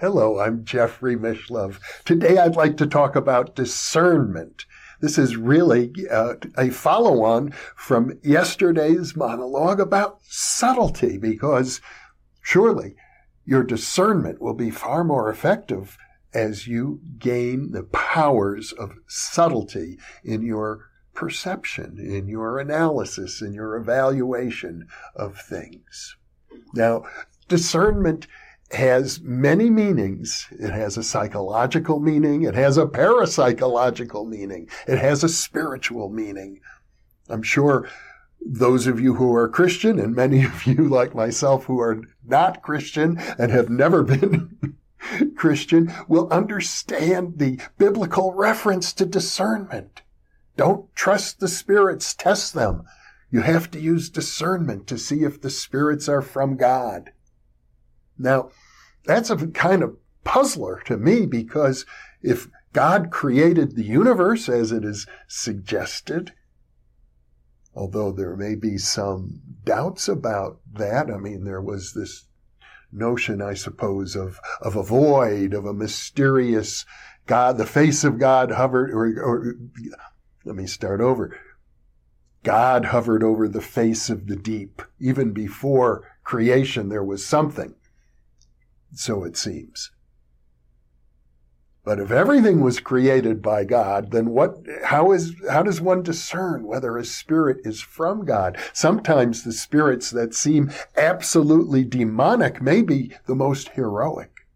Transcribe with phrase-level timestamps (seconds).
[0.00, 1.78] Hello, I'm Jeffrey Mishlove.
[2.06, 4.64] Today I'd like to talk about discernment.
[5.02, 11.82] This is really uh, a follow on from yesterday's monologue about subtlety because
[12.40, 12.94] surely
[13.44, 15.98] your discernment will be far more effective
[16.32, 23.76] as you gain the powers of subtlety in your perception, in your analysis, in your
[23.76, 26.16] evaluation of things.
[26.72, 27.04] Now,
[27.48, 28.26] discernment
[28.72, 30.46] has many meanings.
[30.52, 32.42] It has a psychological meaning.
[32.42, 34.68] It has a parapsychological meaning.
[34.86, 36.60] It has a spiritual meaning.
[37.28, 37.88] I'm sure
[38.44, 42.62] those of you who are Christian and many of you like myself who are not
[42.62, 44.76] Christian and have never been
[45.36, 50.02] Christian will understand the biblical reference to discernment.
[50.56, 52.84] Don't trust the spirits, test them.
[53.30, 57.12] You have to use discernment to see if the spirits are from God.
[58.20, 58.50] Now,
[59.06, 61.86] that's a kind of puzzler to me because
[62.22, 66.32] if God created the universe as it is suggested,
[67.74, 72.26] although there may be some doubts about that, I mean, there was this
[72.92, 76.84] notion, I suppose, of, of a void, of a mysterious
[77.26, 79.54] God, the face of God hovered, or, or
[80.44, 81.36] let me start over.
[82.42, 84.82] God hovered over the face of the deep.
[84.98, 87.74] Even before creation, there was something
[88.94, 89.90] so it seems.
[91.82, 96.66] But if everything was created by God, then what, how is, how does one discern
[96.66, 98.58] whether a spirit is from God?
[98.74, 104.46] Sometimes the spirits that seem absolutely demonic may be the most heroic.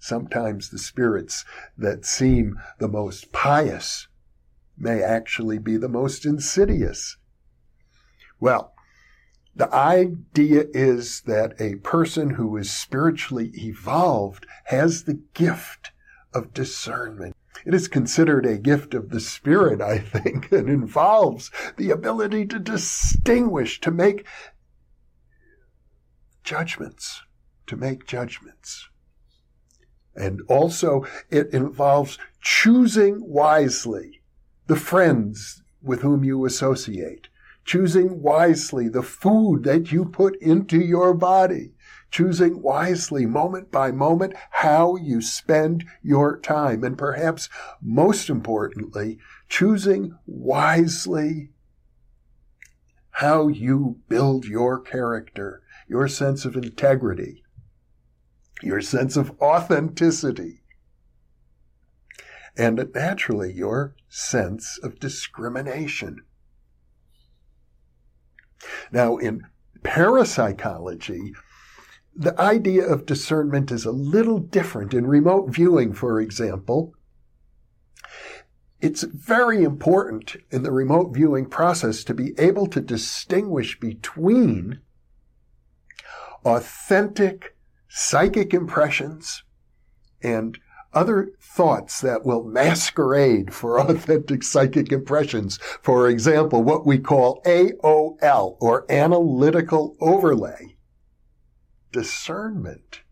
[0.00, 1.44] Sometimes the spirits
[1.78, 4.08] that seem the most pious
[4.76, 7.18] may actually be the most insidious.
[8.40, 8.72] Well,
[9.60, 15.90] the idea is that a person who is spiritually evolved has the gift
[16.32, 17.36] of discernment.
[17.66, 22.58] It is considered a gift of the Spirit, I think, and involves the ability to
[22.58, 24.26] distinguish, to make
[26.42, 27.20] judgments,
[27.66, 28.88] to make judgments.
[30.16, 34.22] And also, it involves choosing wisely
[34.68, 37.28] the friends with whom you associate
[37.70, 41.72] choosing wisely the food that you put into your body,
[42.10, 46.82] choosing wisely moment by moment how you spend your time.
[46.82, 47.48] And perhaps
[47.80, 51.50] most importantly, choosing wisely
[53.12, 57.44] how you build your character, your sense of integrity,
[58.64, 60.64] your sense of authenticity,
[62.56, 66.24] and naturally your sense of discrimination.
[68.92, 69.46] Now, in
[69.82, 71.32] parapsychology,
[72.14, 74.94] the idea of discernment is a little different.
[74.94, 76.94] In remote viewing, for example,
[78.80, 84.80] it's very important in the remote viewing process to be able to distinguish between
[86.44, 87.56] authentic
[87.88, 89.44] psychic impressions
[90.22, 90.58] and
[90.92, 95.58] other thoughts that will masquerade for authentic psychic impressions.
[95.82, 100.76] For example, what we call AOL or analytical overlay.
[101.92, 103.02] Discernment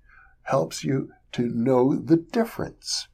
[0.43, 3.09] helps you to know the difference.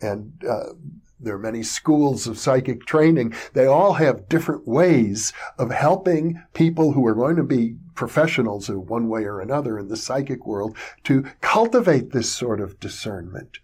[0.00, 0.74] And uh,
[1.18, 3.34] there are many schools of psychic training.
[3.52, 8.86] They all have different ways of helping people who are going to be professionals in
[8.86, 13.58] one way or another in the psychic world to cultivate this sort of discernment.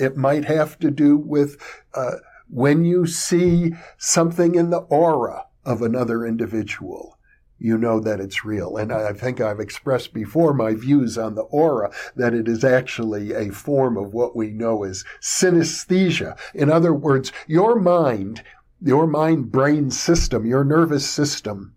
[0.00, 1.56] It might have to do with
[1.94, 2.16] uh,
[2.48, 7.18] when you see something in the aura of another individual.
[7.58, 8.78] You know that it's real.
[8.78, 13.34] And I think I've expressed before my views on the aura that it is actually
[13.34, 16.38] a form of what we know as synesthesia.
[16.54, 18.42] In other words, your mind,
[18.80, 21.76] your mind brain system, your nervous system,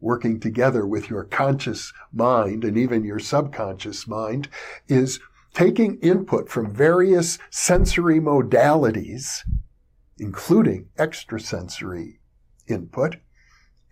[0.00, 4.48] working together with your conscious mind and even your subconscious mind
[4.88, 5.18] is
[5.54, 9.40] taking input from various sensory modalities,
[10.18, 12.20] including extrasensory
[12.66, 13.16] input,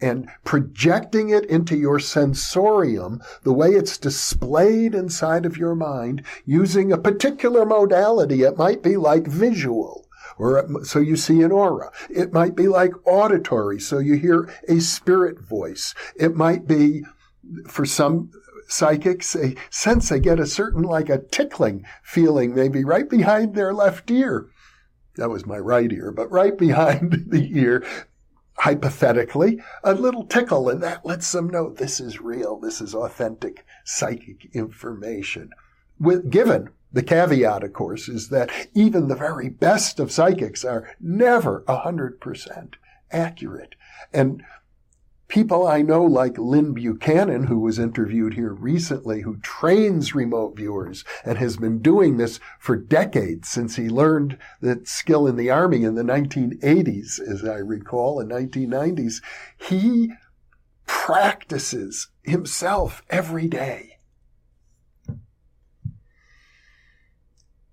[0.01, 6.91] and projecting it into your sensorium the way it's displayed inside of your mind using
[6.91, 8.43] a particular modality.
[8.43, 10.06] It might be like visual.
[10.39, 11.93] Or so you see an aura.
[12.09, 15.95] It might be like auditory, so you hear a spirit voice.
[16.17, 17.05] It might be
[17.67, 18.31] for some
[18.70, 23.75] psychics a sense they get a certain like a tickling feeling maybe right behind their
[23.75, 24.49] left ear.
[25.17, 27.84] That was my right ear, but right behind the ear,
[28.58, 33.64] hypothetically, a little tickle, and that lets them know this is real, this is authentic
[33.84, 35.50] psychic information.
[35.99, 40.88] with, given the caveat, of course, is that even the very best of psychics are
[41.00, 42.75] never 100%
[43.12, 43.75] accurate.
[44.12, 44.43] And
[45.31, 51.05] people I know like Lyn Buchanan, who was interviewed here recently, who trains remote viewers
[51.25, 55.85] and has been doing this for decades since he learned that skill in the army
[55.85, 59.23] in the 1980s, as I recall, in 1990s.
[59.56, 60.11] He
[60.87, 63.99] practices himself every day.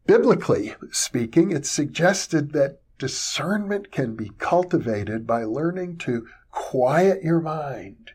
[0.05, 6.25] Biblically speaking, it's suggested that discernment can be cultivated by learning to
[6.57, 8.11] quiet your mind,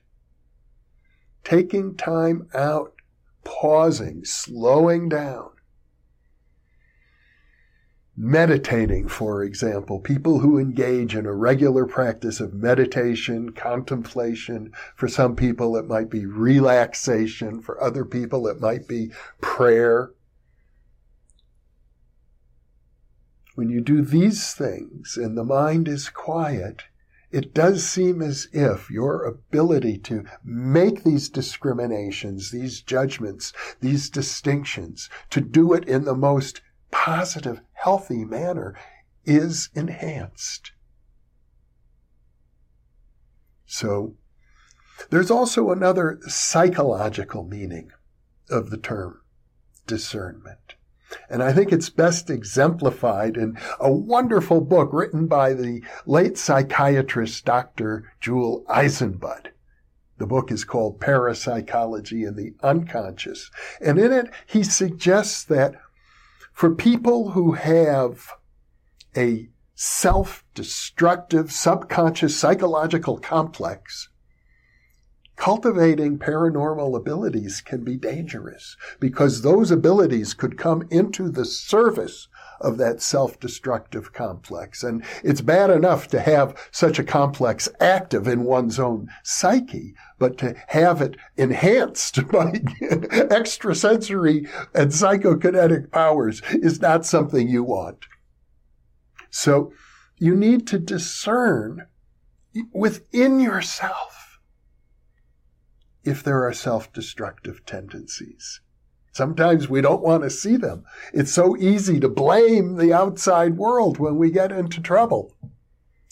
[1.44, 2.92] taking time out,
[3.44, 5.48] pausing, slowing down.
[8.16, 14.72] Meditating, for example, people who engage in a regular practice of meditation, contemplation.
[14.96, 17.62] For some people, it might be relaxation.
[17.62, 20.10] For other people, it might be prayer.
[23.54, 26.82] When you do these things and the mind is quiet,
[27.32, 35.08] it does seem as if your ability to make these discriminations, these judgments, these distinctions,
[35.30, 38.76] to do it in the most positive, healthy manner
[39.24, 40.72] is enhanced.
[43.64, 44.16] So,
[45.08, 47.90] there's also another psychological meaning
[48.50, 49.22] of the term
[49.86, 50.74] discernment.
[51.28, 57.44] And I think it's best exemplified in a wonderful book written by the late psychiatrist
[57.44, 58.12] Dr.
[58.20, 59.48] Jule Eisenbud.
[60.18, 63.50] The book is called Parapsychology and the Unconscious.
[63.80, 65.74] And in it, he suggests that
[66.52, 68.32] for people who have
[69.16, 74.08] a self-destructive subconscious psychological complex,
[75.42, 82.28] cultivating paranormal abilities can be dangerous because those abilities could come into the service
[82.60, 84.84] of that self-destructive complex.
[84.84, 90.38] And it's bad enough to have such a complex active in one's own psyche, but
[90.38, 92.62] to have it enhanced by
[93.28, 98.04] extrasensory and psychokinetic powers is not something you want.
[99.28, 99.72] So
[100.18, 101.88] you need to discern
[102.72, 104.21] within yourself
[106.04, 108.60] if there are self-destructive tendencies.
[109.12, 110.84] Sometimes we don't want to see them.
[111.12, 115.36] It's so easy to blame the outside world when we get into trouble,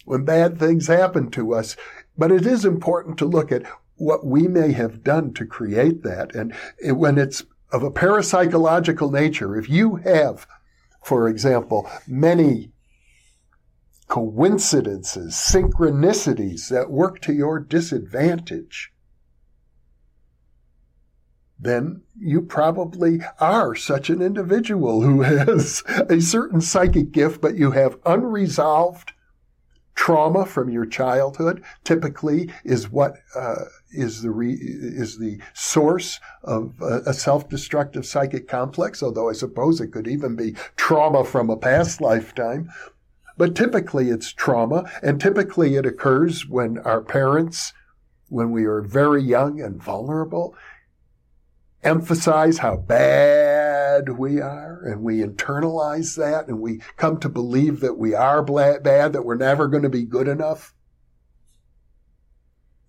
[0.04, 1.76] when bad things happen to us.
[2.18, 3.62] But it is important to look at
[3.96, 6.34] what we may have done to create that.
[6.34, 7.42] And when it's
[7.72, 10.46] of a parapsychological nature, if you have,
[11.02, 12.72] for example, many
[14.08, 18.92] coincidences, synchronicities that work to your disadvantage,
[21.62, 27.72] then you probably are such an individual who has a certain psychic gift, but you
[27.72, 29.12] have unresolved
[29.94, 31.62] trauma from your childhood.
[31.84, 38.48] Typically, is what uh, is the re- is the source of a, a self-destructive psychic
[38.48, 39.02] complex.
[39.02, 42.70] Although I suppose it could even be trauma from a past lifetime.
[43.36, 47.74] But typically, it's trauma, and typically it occurs when our parents,
[48.28, 50.54] when we are very young and vulnerable,
[51.82, 57.98] emphasize how bad we are and we internalize that and we come to believe that
[57.98, 60.74] we are bad, that we're never going to be good enough.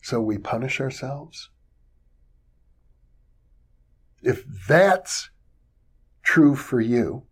[0.01, 1.49] So we punish ourselves.
[4.21, 5.29] If that's
[6.23, 7.23] true for you,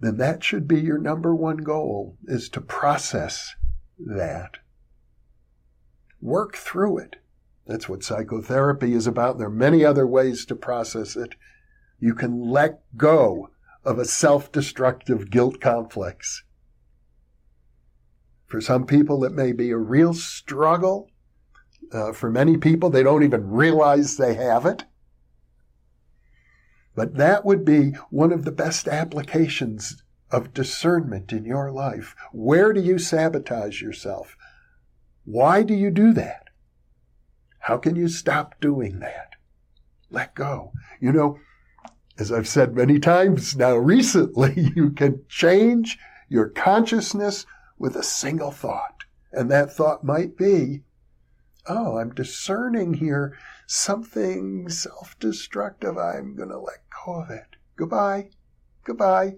[0.00, 3.54] then that should be your number one goal is to process
[3.98, 4.58] that.
[6.20, 7.16] Work through it.
[7.68, 9.36] That's what psychotherapy is about.
[9.36, 11.34] There are many other ways to process it.
[12.00, 13.50] You can let go
[13.84, 16.44] of a self-destructive guilt complex.
[18.46, 21.10] For some people, it may be a real struggle.
[21.92, 24.84] Uh, for many people, they don't even realize they have it.
[26.94, 32.16] But that would be one of the best applications of discernment in your life.
[32.32, 34.36] Where do you sabotage yourself?
[35.26, 36.47] Why do you do that?
[37.60, 39.34] How can you stop doing that?
[40.10, 40.72] Let go.
[41.00, 41.38] You know,
[42.18, 45.98] as I've said many times now recently, you can change
[46.28, 47.46] your consciousness
[47.78, 49.04] with a single thought.
[49.32, 50.82] And that thought might be,
[51.66, 53.36] oh, I'm discerning here
[53.66, 55.98] something self-destructive.
[55.98, 57.56] I'm going to let go of it.
[57.76, 58.30] Goodbye.
[58.84, 59.36] Goodbye.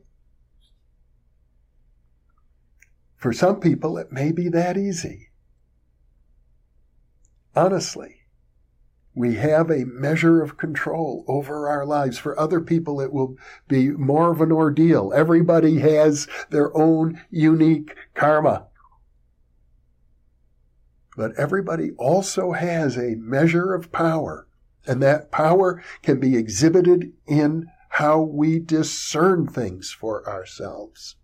[3.16, 5.29] For some people, it may be that easy.
[7.54, 8.16] Honestly,
[9.14, 12.16] we have a measure of control over our lives.
[12.16, 15.12] For other people, it will be more of an ordeal.
[15.14, 18.66] Everybody has their own unique karma.
[21.16, 24.46] But everybody also has a measure of power,
[24.86, 31.16] and that power can be exhibited in how we discern things for ourselves.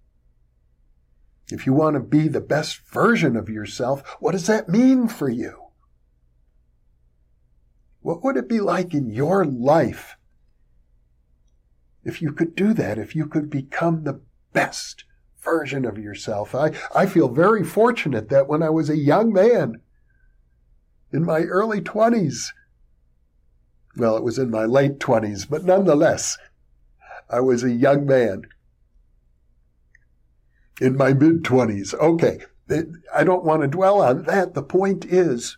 [1.53, 5.29] If you want to be the best version of yourself, what does that mean for
[5.29, 5.66] you?
[8.07, 10.17] What would it be like in your life
[12.05, 14.21] if you could do that, if you could become the
[14.53, 15.03] best
[15.43, 16.55] version of yourself?
[16.55, 19.81] I, I feel very fortunate that when I was a young man
[21.13, 22.53] in my early 20s,
[23.97, 26.39] well, it was in my late 20s, but nonetheless,
[27.29, 28.43] I was a young man
[30.81, 31.93] in my mid 20s.
[31.93, 32.39] Okay,
[33.13, 34.55] I don't want to dwell on that.
[34.55, 35.57] The point is,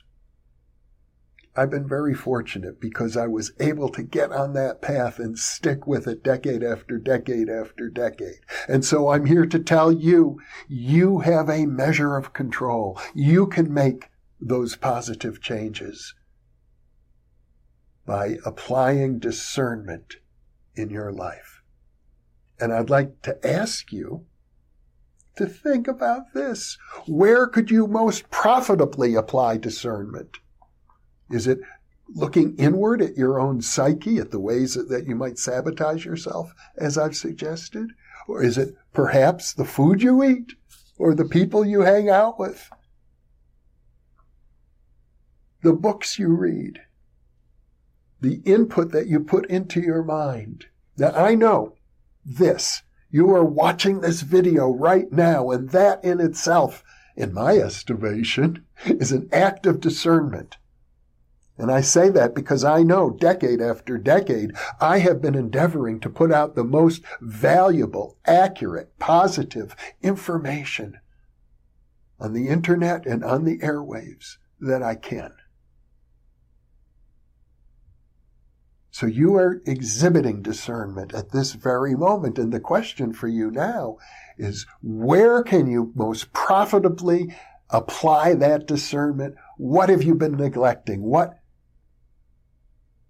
[1.58, 5.88] I've been very fortunate because I was able to get on that path and stick
[5.88, 8.38] with it decade after decade after decade.
[8.68, 10.38] And so I'm here to tell you,
[10.68, 12.96] you have a measure of control.
[13.12, 14.08] You can make
[14.40, 16.14] those positive changes
[18.06, 20.18] by applying discernment
[20.76, 21.60] in your life.
[22.60, 24.26] And I'd like to ask you
[25.36, 26.78] to think about this.
[27.08, 30.38] Where could you most profitably apply discernment?
[31.30, 31.60] Is it
[32.14, 36.96] looking inward at your own psyche, at the ways that you might sabotage yourself, as
[36.96, 37.90] I've suggested?
[38.26, 40.54] Or is it perhaps the food you eat
[40.98, 42.70] or the people you hang out with?
[45.62, 46.80] The books you read?
[48.20, 50.66] The input that you put into your mind?
[50.96, 51.74] Now, I know
[52.24, 52.82] this.
[53.10, 56.84] You are watching this video right now, and that in itself,
[57.16, 60.58] in my estimation, is an act of discernment.
[61.58, 66.08] And I say that because I know decade after decade, I have been endeavoring to
[66.10, 71.00] put out the most valuable, accurate, positive information
[72.20, 75.32] on the internet and on the airwaves that I can.
[78.90, 82.38] So you are exhibiting discernment at this very moment.
[82.38, 83.98] And the question for you now
[84.36, 87.32] is where can you most profitably
[87.70, 89.36] apply that discernment?
[89.56, 91.02] What have you been neglecting?
[91.02, 91.37] What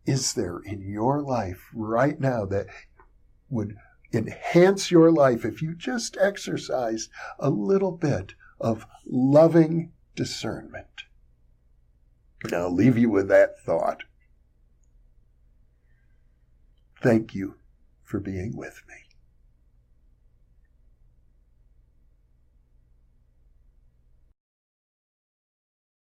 [0.09, 2.67] is there in your life right now that
[3.51, 3.77] would
[4.11, 11.03] enhance your life if you just exercise a little bit of loving discernment?
[12.51, 14.05] Now, I'll leave you with that thought.
[17.03, 17.57] Thank you
[18.03, 19.08] for being with me.